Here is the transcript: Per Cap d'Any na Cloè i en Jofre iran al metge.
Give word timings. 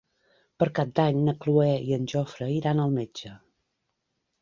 Per 0.63 0.67
Cap 0.79 0.93
d'Any 0.99 1.19
na 1.27 1.35
Cloè 1.45 1.69
i 1.91 1.95
en 1.99 2.09
Jofre 2.17 2.51
iran 2.57 2.85
al 2.89 2.99
metge. 3.01 3.39